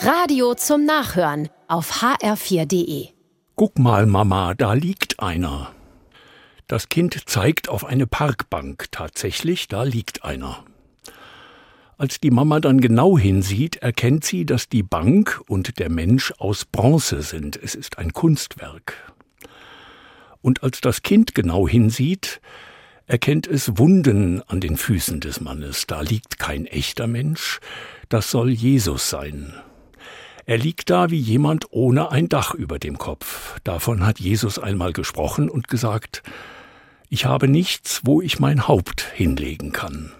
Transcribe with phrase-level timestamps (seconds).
[0.00, 3.08] Radio zum Nachhören auf hr4.de.
[3.56, 5.72] Guck mal, Mama, da liegt einer.
[6.68, 8.86] Das Kind zeigt auf eine Parkbank.
[8.92, 10.64] Tatsächlich, da liegt einer.
[11.96, 16.64] Als die Mama dann genau hinsieht, erkennt sie, dass die Bank und der Mensch aus
[16.64, 17.60] Bronze sind.
[17.60, 18.94] Es ist ein Kunstwerk.
[20.42, 22.40] Und als das Kind genau hinsieht,
[23.08, 25.88] erkennt es Wunden an den Füßen des Mannes.
[25.88, 27.58] Da liegt kein echter Mensch,
[28.08, 29.54] das soll Jesus sein.
[30.48, 33.60] Er liegt da wie jemand ohne ein Dach über dem Kopf.
[33.64, 36.22] Davon hat Jesus einmal gesprochen und gesagt,
[37.10, 40.10] ich habe nichts, wo ich mein Haupt hinlegen kann.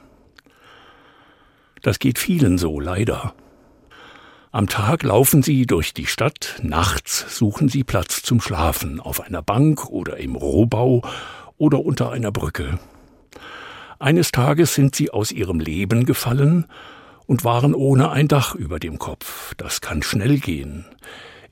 [1.80, 3.32] Das geht vielen so, leider.
[4.52, 9.40] Am Tag laufen sie durch die Stadt, nachts suchen sie Platz zum Schlafen auf einer
[9.40, 11.08] Bank oder im Rohbau
[11.56, 12.78] oder unter einer Brücke.
[13.98, 16.66] Eines Tages sind sie aus ihrem Leben gefallen
[17.28, 19.54] und waren ohne ein Dach über dem Kopf.
[19.56, 20.86] Das kann schnell gehen.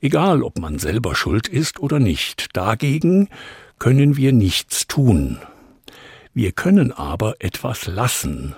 [0.01, 2.57] Egal, ob man selber schuld ist oder nicht.
[2.57, 3.29] Dagegen
[3.77, 5.37] können wir nichts tun.
[6.33, 8.55] Wir können aber etwas lassen.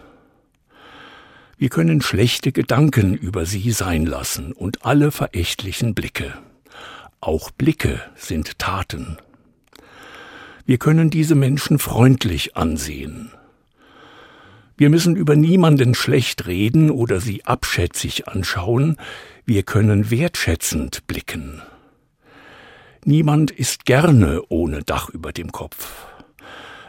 [1.57, 6.33] Wir können schlechte Gedanken über sie sein lassen und alle verächtlichen Blicke.
[7.19, 9.17] Auch Blicke sind Taten.
[10.65, 13.33] Wir können diese Menschen freundlich ansehen.
[14.79, 18.95] Wir müssen über niemanden schlecht reden oder sie abschätzig anschauen,
[19.45, 21.61] wir können wertschätzend blicken.
[23.03, 26.05] Niemand ist gerne ohne Dach über dem Kopf.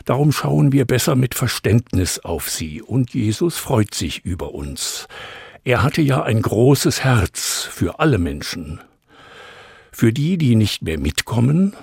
[0.05, 5.09] Darum schauen wir besser mit Verständnis auf sie, und Jesus freut sich über uns.
[5.65, 8.79] Er hatte ja ein großes Herz für alle Menschen.
[9.91, 11.75] Für die, die nicht mehr mitkommen,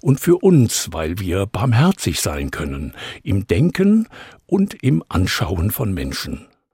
[0.00, 4.08] und für uns, weil wir barmherzig sein können, im Denken
[4.46, 6.46] und im Anschauen von Menschen.